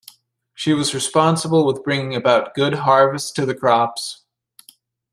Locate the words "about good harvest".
2.15-3.35